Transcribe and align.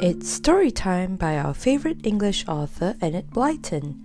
It's 0.00 0.30
story 0.30 0.70
time 0.70 1.16
by 1.16 1.36
our 1.36 1.52
favorite 1.52 2.06
English 2.06 2.46
author, 2.46 2.94
Enid 3.02 3.30
Blyton. 3.30 3.96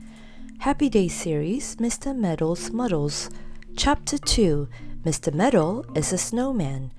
Happy 0.57 0.89
Day 0.89 1.07
series, 1.07 1.75
Mr. 1.75 2.17
Meddle's 2.17 2.71
Muddles. 2.71 3.29
Chapter 3.77 4.17
2 4.17 4.67
Mr. 5.05 5.31
Meddle 5.31 5.85
is 5.95 6.11
a 6.11 6.17
Snowman. 6.17 6.91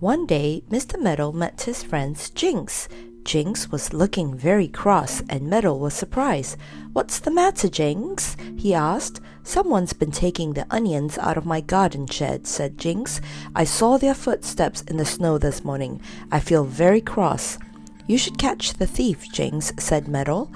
One 0.00 0.26
day, 0.26 0.64
Mr. 0.68 1.00
Meddle 1.00 1.32
met 1.32 1.62
his 1.62 1.82
friends 1.82 2.28
Jinx. 2.28 2.90
Jinx 3.24 3.70
was 3.70 3.94
looking 3.94 4.36
very 4.36 4.68
cross, 4.68 5.22
and 5.30 5.48
Meddle 5.48 5.78
was 5.78 5.94
surprised. 5.94 6.58
What's 6.92 7.20
the 7.20 7.30
matter, 7.30 7.70
Jinx? 7.70 8.36
he 8.58 8.74
asked. 8.74 9.22
Someone's 9.42 9.94
been 9.94 10.12
taking 10.12 10.52
the 10.52 10.66
onions 10.70 11.16
out 11.16 11.38
of 11.38 11.46
my 11.46 11.62
garden 11.62 12.06
shed, 12.06 12.46
said 12.46 12.76
Jinx. 12.76 13.22
I 13.56 13.64
saw 13.64 13.96
their 13.96 14.14
footsteps 14.14 14.82
in 14.82 14.98
the 14.98 15.06
snow 15.06 15.38
this 15.38 15.64
morning. 15.64 16.02
I 16.30 16.38
feel 16.38 16.64
very 16.64 17.00
cross. 17.00 17.56
You 18.06 18.18
should 18.18 18.38
catch 18.38 18.74
the 18.74 18.86
thief, 18.86 19.30
Jinx, 19.32 19.72
said 19.78 20.08
Meddle. 20.08 20.50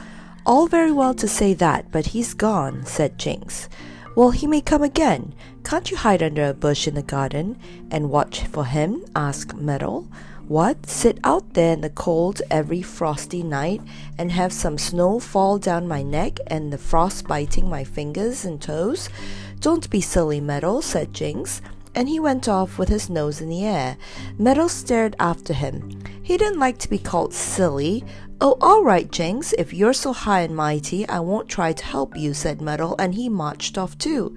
All 0.45 0.67
very 0.67 0.93
well 0.93 1.15
to 1.15 1.29
say 1.29 1.55
that, 1.55 1.91
but 1.91 2.07
he's 2.07 2.35
gone, 2.35 2.85
said 2.87 3.19
Jinx. 3.19 3.69
Well, 4.15 4.31
he 4.31 4.47
may 4.47 4.61
come 4.61 4.83
again. 4.83 5.35
Can't 5.65 5.91
you 5.91 5.97
hide 5.97 6.23
under 6.23 6.49
a 6.49 6.55
bush 6.55 6.89
in 6.89 6.95
the 6.95 7.03
garden 7.03 7.59
and 7.91 8.11
watch 8.11 8.41
for 8.47 8.65
him? 8.65 9.05
asked 9.15 9.55
Meddle. 9.55 10.09
What? 10.49 10.87
Sit 10.87 11.19
out 11.25 11.55
there 11.55 11.73
in 11.73 11.81
the 11.81 11.91
cold 11.91 12.41
every 12.51 12.81
frosty 12.83 13.43
night 13.43 13.83
and 14.17 14.31
have 14.31 14.53
some 14.53 14.79
snow 14.79 15.19
fall 15.19 15.59
down 15.59 15.89
my 15.89 16.03
neck 16.03 16.39
and 16.47 16.73
the 16.73 16.79
frost 16.79 17.27
biting 17.27 17.69
my 17.69 17.85
fingers 17.85 18.45
and 18.45 18.63
toes? 18.63 19.09
Don't 19.61 19.91
be 19.91 20.01
silly, 20.01 20.41
Meddle, 20.41 20.83
said 20.83 21.13
Jinx 21.13 21.61
and 21.97 22.11
he 22.11 22.21
went 22.21 22.47
off 22.47 22.79
with 22.79 22.91
his 22.91 23.09
nose 23.09 23.41
in 23.41 23.49
the 23.49 23.65
air. 23.65 23.97
Meddle 24.39 24.69
stared 24.69 25.17
after 25.19 25.55
him. 25.55 25.96
He 26.27 26.37
didn't 26.37 26.59
like 26.59 26.79
to 26.79 26.91
be 26.91 26.99
called 26.99 27.33
silly. 27.33 28.05
Oh, 28.41 28.59
all 28.61 28.83
right, 28.83 29.09
Jinx, 29.13 29.53
if 29.59 29.73
you're 29.73 29.93
so 29.93 30.13
high 30.13 30.41
and 30.41 30.57
mighty, 30.57 31.09
I 31.09 31.21
won't 31.21 31.49
try 31.49 31.73
to 31.73 31.85
help 31.85 32.17
you, 32.17 32.35
said 32.35 32.61
Meddle, 32.61 32.97
and 32.99 33.15
he 33.15 33.29
marched 33.29 33.79
off 33.79 33.97
too. 33.97 34.35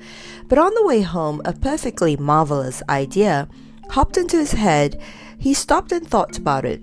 But 0.48 0.59
on 0.59 0.72
the 0.76 0.86
way 0.86 1.02
home, 1.02 1.42
a 1.46 1.54
perfectly 1.54 2.16
marvelous 2.16 2.84
idea 2.88 3.50
hopped 3.90 4.18
into 4.18 4.38
his 4.38 4.52
head. 4.52 5.02
He 5.40 5.56
stopped 5.56 5.92
and 5.92 6.08
thought 6.08 6.38
about 6.38 6.64
it. 6.64 6.80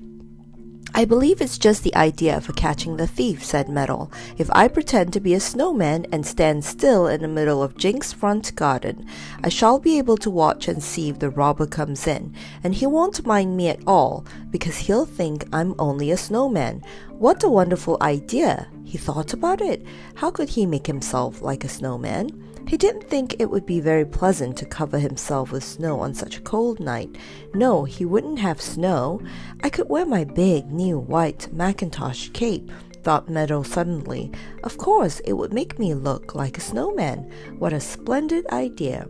I 0.94 1.04
believe 1.04 1.40
it's 1.40 1.58
just 1.58 1.82
the 1.82 1.94
idea 1.94 2.40
for 2.40 2.52
catching 2.54 2.96
the 2.96 3.06
thief, 3.06 3.44
said 3.44 3.68
Meddle. 3.68 4.10
If 4.38 4.48
I 4.52 4.66
pretend 4.68 5.12
to 5.12 5.20
be 5.20 5.34
a 5.34 5.40
snowman 5.40 6.06
and 6.10 6.24
stand 6.24 6.64
still 6.64 7.06
in 7.06 7.20
the 7.20 7.28
middle 7.28 7.62
of 7.62 7.76
Jinx's 7.76 8.14
front 8.14 8.54
garden, 8.54 9.06
I 9.44 9.50
shall 9.50 9.78
be 9.78 9.98
able 9.98 10.16
to 10.18 10.30
watch 10.30 10.68
and 10.68 10.82
see 10.82 11.10
if 11.10 11.18
the 11.18 11.28
robber 11.28 11.66
comes 11.66 12.06
in, 12.06 12.34
and 12.64 12.74
he 12.74 12.86
won't 12.86 13.26
mind 13.26 13.56
me 13.56 13.68
at 13.68 13.80
all, 13.86 14.24
because 14.50 14.78
he'll 14.78 15.04
think 15.04 15.46
I'm 15.52 15.74
only 15.78 16.10
a 16.10 16.16
snowman. 16.16 16.82
What 17.10 17.44
a 17.44 17.48
wonderful 17.50 17.98
idea! 18.00 18.68
He 18.84 18.96
thought 18.96 19.34
about 19.34 19.60
it. 19.60 19.84
How 20.14 20.30
could 20.30 20.48
he 20.48 20.64
make 20.64 20.86
himself 20.86 21.42
like 21.42 21.64
a 21.64 21.68
snowman? 21.68 22.30
He 22.66 22.76
didn't 22.76 23.08
think 23.08 23.36
it 23.38 23.48
would 23.48 23.64
be 23.64 23.78
very 23.78 24.04
pleasant 24.04 24.56
to 24.56 24.66
cover 24.66 24.98
himself 24.98 25.52
with 25.52 25.62
snow 25.62 26.00
on 26.00 26.14
such 26.14 26.36
a 26.36 26.40
cold 26.40 26.80
night. 26.80 27.16
No, 27.54 27.84
he 27.84 28.04
wouldn't 28.04 28.40
have 28.40 28.60
snow. 28.60 29.20
I 29.62 29.68
could 29.70 29.88
wear 29.88 30.04
my 30.04 30.24
big, 30.24 30.72
new 30.72 30.98
white 30.98 31.48
mackintosh 31.52 32.32
cape, 32.32 32.68
thought 33.04 33.28
Meddle 33.28 33.62
suddenly. 33.62 34.32
Of 34.64 34.78
course, 34.78 35.20
it 35.20 35.34
would 35.34 35.52
make 35.52 35.78
me 35.78 35.94
look 35.94 36.34
like 36.34 36.58
a 36.58 36.60
snowman. 36.60 37.30
What 37.60 37.72
a 37.72 37.78
splendid 37.78 38.44
idea! 38.48 39.06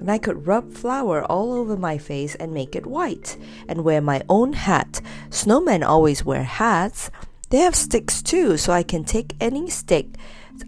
And 0.00 0.10
I 0.10 0.18
could 0.18 0.48
rub 0.48 0.72
flour 0.72 1.24
all 1.24 1.52
over 1.52 1.76
my 1.76 1.98
face 1.98 2.34
and 2.34 2.52
make 2.52 2.74
it 2.74 2.86
white, 2.86 3.36
and 3.68 3.84
wear 3.84 4.00
my 4.00 4.22
own 4.28 4.52
hat. 4.52 5.00
Snowmen 5.30 5.86
always 5.86 6.24
wear 6.24 6.42
hats. 6.42 7.08
They 7.50 7.58
have 7.58 7.76
sticks 7.76 8.20
too, 8.20 8.56
so 8.56 8.72
I 8.72 8.82
can 8.82 9.04
take 9.04 9.36
any 9.40 9.70
stick 9.70 10.16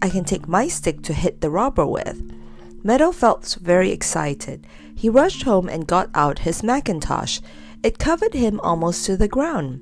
I 0.01 0.09
can 0.09 0.23
take 0.23 0.47
my 0.47 0.67
stick 0.67 1.01
to 1.03 1.13
hit 1.13 1.41
the 1.41 1.49
robber 1.49 1.85
with. 1.85 2.21
Meddle 2.83 3.11
felt 3.11 3.57
very 3.61 3.91
excited. 3.91 4.65
He 4.95 5.09
rushed 5.09 5.43
home 5.43 5.67
and 5.69 5.87
got 5.87 6.09
out 6.13 6.39
his 6.39 6.61
mackintosh. 6.61 7.41
It 7.83 7.99
covered 7.99 8.33
him 8.33 8.59
almost 8.61 9.05
to 9.05 9.17
the 9.17 9.27
ground 9.27 9.81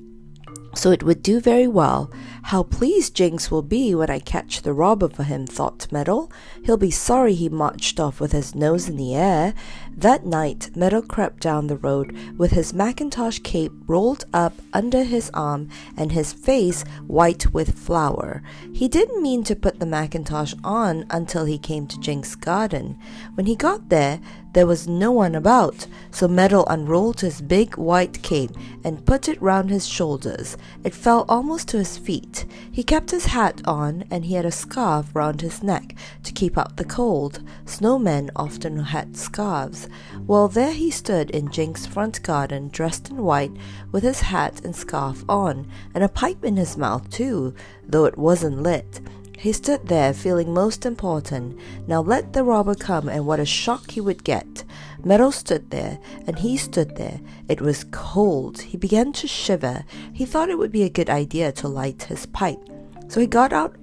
so 0.78 0.92
it 0.92 1.04
would 1.04 1.24
do 1.24 1.40
very 1.40 1.68
well. 1.68 2.12
How 2.48 2.64
pleased 2.64 3.14
Jinx 3.14 3.52
will 3.52 3.62
be 3.62 3.94
when 3.94 4.10
I 4.10 4.20
catch 4.20 4.62
the 4.62 4.72
robber 4.72 5.10
for 5.10 5.24
him, 5.24 5.46
thought 5.46 5.92
Meddle. 5.92 6.32
He'll 6.64 6.78
be 6.78 6.92
sorry 6.92 7.34
he 7.34 7.50
marched 7.50 8.00
off 8.00 8.22
with 8.22 8.32
his 8.32 8.56
nose 8.56 8.88
in 8.88 8.96
the 8.96 9.16
air. 9.16 9.54
That 9.98 10.26
night, 10.26 10.70
Meddle 10.74 11.02
crept 11.02 11.42
down 11.42 11.68
the 11.68 11.76
road 11.76 12.16
with 12.38 12.52
his 12.52 12.72
mackintosh 12.72 13.44
cape 13.44 13.74
rolled 13.86 14.24
up 14.34 14.54
under 14.72 15.04
his 15.04 15.30
arm 15.34 15.68
and 15.98 16.14
his 16.14 16.32
face 16.32 16.86
white 17.06 17.52
with 17.54 17.78
flour. 17.78 18.42
He 18.72 18.88
didn't 18.88 19.22
mean 19.22 19.44
to 19.44 19.56
put 19.56 19.82
the 19.82 19.86
mackintosh 19.86 20.54
on 20.64 21.06
until 21.10 21.44
he 21.44 21.58
came 21.58 21.86
to 21.88 22.00
Jinx's 22.00 22.36
garden. 22.38 22.98
When 23.34 23.46
he 23.46 23.58
got 23.58 23.90
there, 23.90 24.22
there 24.54 24.66
was 24.66 24.88
no 24.88 25.12
one 25.12 25.36
about, 25.36 25.86
so 26.12 26.28
Meddle 26.28 26.66
unrolled 26.68 27.22
his 27.22 27.42
big 27.42 27.76
white 27.78 28.24
cape 28.24 28.52
and 28.84 29.06
put 29.06 29.28
it 29.28 29.42
round 29.42 29.70
his 29.70 29.86
shoulders. 29.88 30.58
It 30.84 30.96
fell 30.96 31.26
almost 31.28 31.68
to 31.70 31.78
his 31.78 31.98
feet. 31.98 32.37
He 32.72 32.84
kept 32.84 33.12
his 33.12 33.26
hat 33.26 33.62
on, 33.66 34.04
and 34.12 34.26
he 34.26 34.36
had 34.36 34.46
a 34.46 34.52
scarf 34.52 35.08
round 35.14 35.42
his 35.42 35.64
neck 35.64 35.96
to 36.24 36.34
keep 36.34 36.58
out 36.58 36.78
the 36.78 36.86
cold. 36.86 37.42
Snowmen 37.66 38.30
often 38.36 38.80
had 38.80 39.18
scarves. 39.18 39.88
Well, 40.26 40.48
there 40.48 40.74
he 40.74 40.92
stood 40.92 41.30
in 41.32 41.52
Jinx's 41.52 41.86
front 41.86 42.22
garden, 42.24 42.70
dressed 42.70 43.10
in 43.10 43.24
white, 43.24 43.52
with 43.92 44.04
his 44.04 44.22
hat 44.22 44.64
and 44.64 44.76
scarf 44.76 45.24
on, 45.28 45.68
and 45.94 46.04
a 46.04 46.10
pipe 46.10 46.44
in 46.44 46.58
his 46.58 46.78
mouth, 46.78 47.10
too, 47.10 47.54
though 47.88 48.06
it 48.06 48.18
wasn't 48.18 48.62
lit. 48.62 49.02
He 49.38 49.54
stood 49.54 49.88
there 49.88 50.14
feeling 50.14 50.54
most 50.54 50.86
important. 50.86 51.60
Now 51.88 52.02
let 52.02 52.34
the 52.34 52.44
robber 52.44 52.74
come, 52.74 53.08
and 53.08 53.28
what 53.28 53.40
a 53.40 53.46
shock 53.46 53.92
he 53.92 54.02
would 54.02 54.24
get. 54.24 54.64
Meddle 55.04 55.32
stood 55.32 55.70
there, 55.70 56.00
and 56.26 56.40
he 56.40 56.58
stood 56.58 56.96
there. 56.96 57.20
It 57.48 57.62
was 57.62 57.86
cold. 57.92 58.62
He 58.62 58.78
began 58.78 59.12
to 59.14 59.28
shiver. 59.28 59.84
He 60.14 60.26
thought 60.26 60.50
it 60.50 60.58
would 60.58 60.72
be 60.72 60.84
a 60.84 60.90
good 60.90 61.10
idea 61.10 61.52
to 61.54 61.68
light 61.68 62.04
his 62.04 62.26
pipe. 62.26 62.60
So 63.08 63.20
he 63.20 63.28
got 63.28 63.54
out 63.54 63.76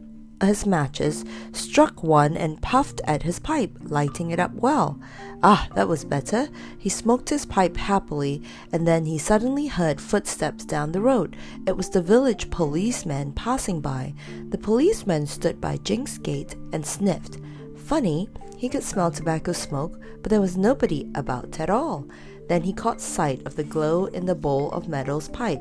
his 0.43 0.67
matches, 0.67 1.25
struck 1.53 2.03
one, 2.03 2.37
and 2.37 2.61
puffed 2.61 3.01
at 3.05 3.23
his 3.23 3.39
pipe, 3.39 3.77
lighting 3.83 4.31
it 4.31 4.39
up 4.39 4.53
well. 4.53 4.99
Ah, 5.43 5.69
that 5.75 5.89
was 5.89 6.05
better. 6.05 6.49
He 6.79 6.89
smoked 6.89 7.31
his 7.31 7.47
pipe 7.47 7.77
happily, 7.77 8.43
and 8.73 8.87
then 8.87 9.07
he 9.07 9.19
suddenly 9.19 9.67
heard 9.67 10.01
footsteps 10.01 10.65
down 10.65 10.93
the 10.93 11.01
road. 11.01 11.37
It 11.67 11.77
was 11.77 11.91
the 11.91 12.03
village 12.03 12.51
policeman 12.51 13.33
passing 13.33 13.81
by. 13.81 14.15
The 14.51 14.59
policeman 14.59 15.27
stood 15.27 15.61
by 15.61 15.79
Jinx's 15.79 16.19
gate 16.19 16.57
and 16.73 16.85
sniffed. 16.85 17.39
Funny, 17.85 18.31
he 18.57 18.71
could 18.71 18.83
smell 18.83 19.11
tobacco 19.11 19.53
smoke, 19.53 20.01
but 20.23 20.31
there 20.31 20.41
was 20.41 20.57
nobody 20.57 21.11
about 21.15 21.61
at 21.61 21.69
all. 21.69 22.07
Then 22.49 22.63
he 22.63 22.73
caught 22.73 22.99
sight 22.99 23.47
of 23.47 23.57
the 23.57 23.65
glow 23.65 24.07
in 24.07 24.25
the 24.25 24.35
bowl 24.35 24.71
of 24.73 24.89
Meddle's 24.89 25.29
pipe. 25.29 25.61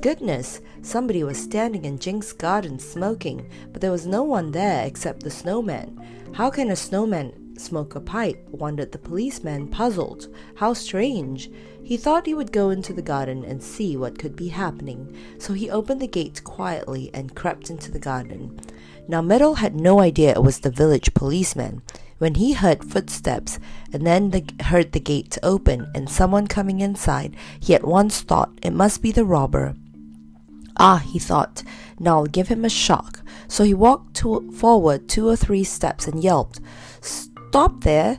Goodness, 0.00 0.62
somebody 0.80 1.24
was 1.24 1.36
standing 1.36 1.84
in 1.84 1.98
Jinx's 1.98 2.32
garden 2.32 2.78
smoking, 2.78 3.50
but 3.70 3.82
there 3.82 3.90
was 3.90 4.06
no 4.06 4.22
one 4.22 4.50
there 4.50 4.86
except 4.86 5.22
the 5.22 5.30
snowman. 5.30 6.00
How 6.32 6.48
can 6.48 6.70
a 6.70 6.76
snowman 6.76 7.47
smoke 7.60 7.94
a 7.94 8.00
pipe? 8.00 8.46
wondered 8.50 8.92
the 8.92 8.98
policeman, 8.98 9.68
puzzled. 9.68 10.28
How 10.56 10.72
strange! 10.72 11.50
He 11.82 11.96
thought 11.96 12.26
he 12.26 12.34
would 12.34 12.52
go 12.52 12.70
into 12.70 12.92
the 12.92 13.02
garden 13.02 13.44
and 13.44 13.62
see 13.62 13.96
what 13.96 14.18
could 14.18 14.36
be 14.36 14.48
happening, 14.48 15.16
so 15.38 15.52
he 15.52 15.70
opened 15.70 16.00
the 16.00 16.06
gate 16.06 16.42
quietly 16.44 17.10
and 17.14 17.34
crept 17.34 17.70
into 17.70 17.90
the 17.90 17.98
garden. 17.98 18.60
Now 19.08 19.22
Meddle 19.22 19.54
had 19.54 19.74
no 19.74 20.00
idea 20.00 20.32
it 20.32 20.42
was 20.42 20.60
the 20.60 20.70
village 20.70 21.14
policeman. 21.14 21.82
When 22.18 22.34
he 22.34 22.52
heard 22.52 22.84
footsteps 22.84 23.58
and 23.92 24.06
then 24.06 24.30
the, 24.30 24.44
heard 24.64 24.92
the 24.92 25.00
gate 25.00 25.38
open 25.42 25.90
and 25.94 26.10
someone 26.10 26.46
coming 26.46 26.80
inside, 26.80 27.36
he 27.58 27.74
at 27.74 27.86
once 27.86 28.20
thought 28.20 28.58
it 28.62 28.72
must 28.72 29.02
be 29.02 29.12
the 29.12 29.24
robber 29.24 29.74
Ah, 30.78 30.98
he 30.98 31.18
thought, 31.18 31.64
now 31.98 32.18
I'll 32.18 32.26
give 32.26 32.48
him 32.48 32.64
a 32.64 32.68
shock. 32.68 33.20
So 33.48 33.64
he 33.64 33.74
walked 33.74 34.14
to, 34.18 34.50
forward 34.52 35.08
two 35.08 35.28
or 35.28 35.34
three 35.34 35.64
steps 35.64 36.06
and 36.06 36.22
yelped, 36.22 36.60
Stop 37.48 37.80
there! 37.80 38.18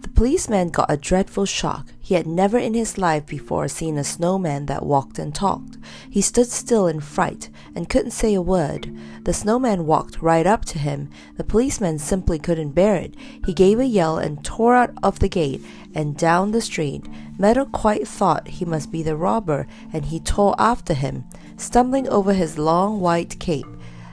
The 0.00 0.08
policeman 0.10 0.68
got 0.68 0.90
a 0.90 0.96
dreadful 0.96 1.44
shock. 1.44 1.88
He 1.98 2.14
had 2.14 2.26
never 2.26 2.56
in 2.56 2.72
his 2.74 2.96
life 2.96 3.26
before 3.26 3.66
seen 3.66 3.98
a 3.98 4.04
snowman 4.04 4.66
that 4.66 4.86
walked 4.86 5.18
and 5.18 5.34
talked. 5.34 5.76
He 6.08 6.20
stood 6.20 6.46
still 6.46 6.86
in 6.86 7.00
fright 7.00 7.50
and 7.74 7.88
couldn't 7.88 8.12
say 8.12 8.32
a 8.32 8.40
word. 8.40 8.96
The 9.24 9.34
snowman 9.34 9.86
walked 9.86 10.22
right 10.22 10.46
up 10.46 10.64
to 10.66 10.78
him. 10.78 11.10
The 11.36 11.42
policeman 11.42 11.98
simply 11.98 12.38
couldn't 12.38 12.70
bear 12.70 12.94
it. 12.94 13.16
He 13.44 13.52
gave 13.52 13.80
a 13.80 13.84
yell 13.84 14.18
and 14.18 14.44
tore 14.44 14.76
out 14.76 14.94
of 15.02 15.18
the 15.18 15.28
gate 15.28 15.62
and 15.92 16.16
down 16.16 16.52
the 16.52 16.62
street. 16.62 17.06
Meddle 17.38 17.66
quite 17.66 18.06
thought 18.06 18.46
he 18.46 18.64
must 18.64 18.92
be 18.92 19.02
the 19.02 19.16
robber, 19.16 19.66
and 19.92 20.04
he 20.04 20.20
tore 20.20 20.54
after 20.58 20.94
him, 20.94 21.24
stumbling 21.56 22.08
over 22.08 22.32
his 22.34 22.56
long 22.56 23.00
white 23.00 23.40
cape. 23.40 23.66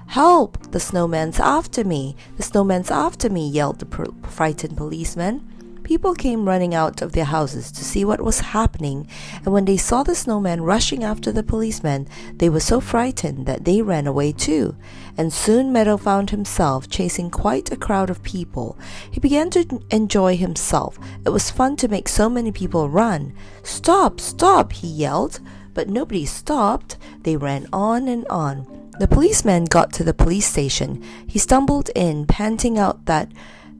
Help! 0.07 0.71
The 0.71 0.79
snowman's 0.79 1.39
after 1.39 1.83
me! 1.83 2.15
The 2.37 2.43
snowman's 2.43 2.89
after 2.89 3.29
me! 3.29 3.47
yelled 3.47 3.79
the 3.79 4.13
frightened 4.29 4.77
policeman. 4.77 5.45
People 5.83 6.13
came 6.15 6.47
running 6.47 6.73
out 6.73 7.01
of 7.01 7.13
their 7.13 7.25
houses 7.25 7.71
to 7.71 7.83
see 7.83 8.03
what 8.03 8.21
was 8.21 8.39
happening, 8.39 9.07
and 9.35 9.53
when 9.53 9.65
they 9.65 9.77
saw 9.77 10.03
the 10.03 10.15
snowman 10.15 10.61
rushing 10.61 11.03
after 11.03 11.31
the 11.31 11.43
policeman, 11.43 12.07
they 12.35 12.49
were 12.49 12.59
so 12.59 12.81
frightened 12.81 13.45
that 13.45 13.63
they 13.63 13.81
ran 13.81 14.07
away 14.07 14.31
too. 14.31 14.75
And 15.17 15.31
soon 15.31 15.71
Meddle 15.71 15.97
found 15.97 16.29
himself 16.29 16.89
chasing 16.89 17.29
quite 17.29 17.71
a 17.71 17.77
crowd 17.77 18.09
of 18.09 18.23
people. 18.23 18.77
He 19.11 19.19
began 19.21 19.49
to 19.51 19.81
enjoy 19.89 20.35
himself. 20.35 20.97
It 21.25 21.29
was 21.29 21.51
fun 21.51 21.77
to 21.77 21.87
make 21.87 22.09
so 22.09 22.29
many 22.29 22.51
people 22.51 22.89
run. 22.89 23.33
Stop, 23.63 24.19
stop, 24.19 24.73
he 24.73 24.87
yelled. 24.87 25.39
But 25.73 25.89
nobody 25.89 26.25
stopped. 26.25 26.97
They 27.21 27.37
ran 27.37 27.67
on 27.71 28.07
and 28.07 28.27
on. 28.29 28.76
The 28.99 29.07
policeman 29.07 29.65
got 29.65 29.93
to 29.93 30.03
the 30.03 30.13
police 30.13 30.47
station. 30.47 31.03
He 31.27 31.37
stumbled 31.37 31.89
in, 31.95 32.25
panting 32.25 32.79
out 32.79 33.05
that 33.05 33.31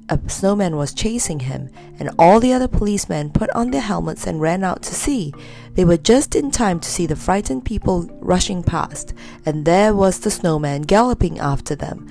a 0.09 0.19
snowman 0.27 0.77
was 0.77 0.93
chasing 0.93 1.41
him, 1.41 1.69
and 1.99 2.11
all 2.17 2.39
the 2.39 2.53
other 2.53 2.67
policemen 2.67 3.31
put 3.31 3.49
on 3.51 3.71
their 3.71 3.81
helmets 3.81 4.27
and 4.27 4.39
ran 4.39 4.63
out 4.63 4.83
to 4.83 4.95
see. 4.95 5.33
They 5.73 5.83
were 5.85 5.97
just 5.97 6.35
in 6.35 6.51
time 6.51 6.79
to 6.79 6.89
see 6.89 7.05
the 7.05 7.15
frightened 7.15 7.65
people 7.65 8.09
rushing 8.21 8.63
past, 8.63 9.13
and 9.45 9.65
there 9.65 9.93
was 9.93 10.19
the 10.19 10.31
snowman 10.31 10.83
galloping 10.83 11.39
after 11.39 11.75
them. 11.75 12.07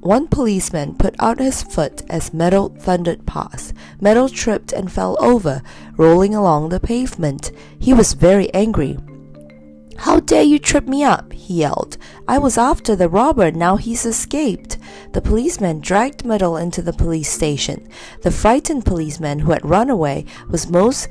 One 0.00 0.28
policeman 0.28 0.94
put 0.94 1.14
out 1.20 1.40
his 1.40 1.62
foot 1.62 2.02
as 2.08 2.32
Meddle 2.32 2.70
thundered 2.70 3.26
past. 3.26 3.74
Meddle 4.00 4.30
tripped 4.30 4.72
and 4.72 4.90
fell 4.90 5.18
over, 5.20 5.62
rolling 5.98 6.34
along 6.34 6.70
the 6.70 6.80
pavement. 6.80 7.52
He 7.78 7.92
was 7.92 8.14
very 8.14 8.52
angry. 8.54 8.96
How 9.96 10.20
dare 10.20 10.42
you 10.42 10.58
trip 10.58 10.86
me 10.86 11.04
up? 11.04 11.32
he 11.32 11.54
yelled. 11.54 11.98
I 12.26 12.38
was 12.38 12.56
after 12.56 12.96
the 12.96 13.08
robber, 13.08 13.50
now 13.50 13.76
he's 13.76 14.06
escaped. 14.06 14.78
The 15.12 15.20
policeman 15.20 15.80
dragged 15.80 16.24
Meddle 16.24 16.56
into 16.56 16.82
the 16.82 16.92
police 16.92 17.30
station. 17.30 17.88
The 18.22 18.30
frightened 18.30 18.84
policeman 18.84 19.40
who 19.40 19.52
had 19.52 19.64
run 19.64 19.90
away 19.90 20.24
was 20.48 20.70
most 20.70 21.08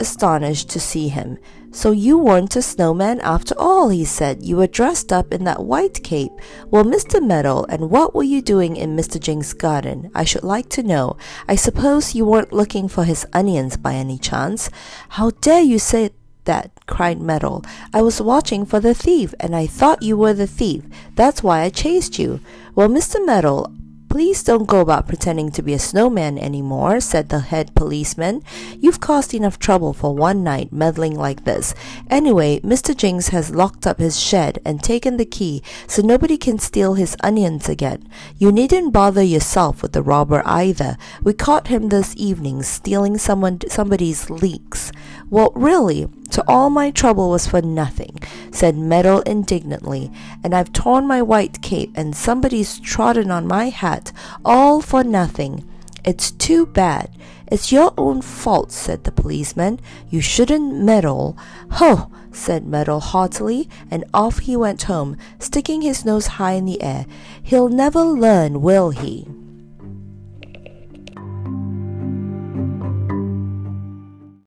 astonished 0.00 0.70
to 0.70 0.80
see 0.80 1.08
him. 1.08 1.38
So 1.72 1.90
you 1.90 2.16
weren't 2.16 2.56
a 2.56 2.62
snowman 2.62 3.20
after 3.20 3.54
all, 3.58 3.90
he 3.90 4.04
said. 4.04 4.42
You 4.42 4.56
were 4.56 4.66
dressed 4.66 5.12
up 5.12 5.34
in 5.34 5.44
that 5.44 5.64
white 5.64 6.02
cape. 6.02 6.32
Well, 6.70 6.84
Mr. 6.84 7.22
Meddle, 7.22 7.66
and 7.68 7.90
what 7.90 8.14
were 8.14 8.22
you 8.22 8.40
doing 8.40 8.76
in 8.76 8.96
Mr. 8.96 9.20
Jinx' 9.20 9.52
garden? 9.52 10.10
I 10.14 10.24
should 10.24 10.44
like 10.44 10.68
to 10.70 10.82
know. 10.82 11.16
I 11.48 11.56
suppose 11.56 12.14
you 12.14 12.24
weren't 12.24 12.52
looking 12.52 12.88
for 12.88 13.04
his 13.04 13.26
onions 13.32 13.76
by 13.76 13.94
any 13.94 14.16
chance. 14.16 14.70
How 15.10 15.30
dare 15.30 15.60
you 15.60 15.78
say 15.78 16.10
that, 16.46 16.70
cried 16.86 17.20
Meddle. 17.20 17.64
I 17.92 18.02
was 18.02 18.20
watching 18.20 18.64
for 18.64 18.80
the 18.80 18.94
thief, 18.94 19.34
and 19.38 19.54
I 19.54 19.66
thought 19.66 20.02
you 20.02 20.16
were 20.16 20.34
the 20.34 20.46
thief. 20.46 20.84
That's 21.14 21.42
why 21.42 21.60
I 21.60 21.68
chased 21.68 22.18
you. 22.18 22.40
Well, 22.74 22.88
Mr. 22.88 23.24
Meddle, 23.24 23.72
Please 24.16 24.42
don't 24.42 24.66
go 24.66 24.80
about 24.80 25.06
pretending 25.06 25.50
to 25.50 25.62
be 25.62 25.74
a 25.74 25.78
snowman 25.78 26.38
any 26.38 26.62
more, 26.62 27.00
said 27.00 27.28
the 27.28 27.40
head 27.40 27.74
policeman. 27.74 28.42
You've 28.78 28.98
caused 28.98 29.34
enough 29.34 29.58
trouble 29.58 29.92
for 29.92 30.14
one 30.14 30.42
night 30.42 30.72
meddling 30.72 31.14
like 31.14 31.44
this. 31.44 31.74
Anyway, 32.08 32.60
Mr. 32.60 32.96
Jinx 32.96 33.28
has 33.28 33.50
locked 33.50 33.86
up 33.86 33.98
his 33.98 34.18
shed 34.18 34.58
and 34.64 34.82
taken 34.82 35.18
the 35.18 35.26
key 35.26 35.62
so 35.86 36.00
nobody 36.00 36.38
can 36.38 36.58
steal 36.58 36.94
his 36.94 37.14
onions 37.22 37.68
again. 37.68 38.08
You 38.38 38.52
needn't 38.52 38.92
bother 38.92 39.22
yourself 39.22 39.82
with 39.82 39.92
the 39.92 40.02
robber 40.02 40.42
either. 40.46 40.96
We 41.22 41.34
caught 41.34 41.68
him 41.68 41.90
this 41.90 42.14
evening 42.16 42.62
stealing 42.62 43.18
someone 43.18 43.60
somebody's 43.68 44.30
leeks. 44.30 44.92
Well, 45.28 45.52
really, 45.54 46.08
so 46.36 46.42
all 46.46 46.68
my 46.68 46.90
trouble 46.90 47.30
was 47.30 47.46
for 47.46 47.62
nothing, 47.62 48.18
said 48.50 48.76
Meddle 48.76 49.20
indignantly, 49.20 50.12
and 50.44 50.54
I've 50.54 50.70
torn 50.70 51.06
my 51.06 51.22
white 51.22 51.62
cape 51.62 51.92
and 51.94 52.14
somebody's 52.14 52.78
trodden 52.78 53.30
on 53.30 53.46
my 53.46 53.70
hat, 53.70 54.12
all 54.44 54.82
for 54.82 55.02
nothing. 55.02 55.66
It's 56.04 56.30
too 56.30 56.66
bad. 56.66 57.08
It's 57.46 57.72
your 57.72 57.94
own 57.96 58.20
fault, 58.20 58.70
said 58.70 59.04
the 59.04 59.12
policeman. 59.12 59.80
You 60.10 60.20
shouldn't 60.20 60.74
meddle. 60.74 61.38
Ho! 61.70 62.10
said 62.32 62.66
Meddle 62.66 63.00
haughtily, 63.00 63.66
and 63.90 64.04
off 64.12 64.40
he 64.40 64.58
went 64.58 64.82
home, 64.82 65.16
sticking 65.38 65.80
his 65.80 66.04
nose 66.04 66.26
high 66.36 66.52
in 66.52 66.66
the 66.66 66.82
air. 66.82 67.06
He'll 67.42 67.70
never 67.70 68.02
learn, 68.02 68.60
will 68.60 68.90
he? 68.90 69.26